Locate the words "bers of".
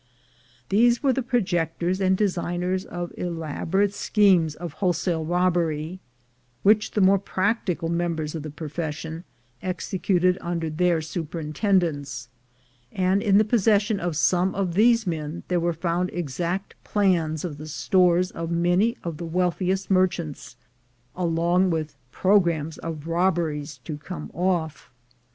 8.15-8.41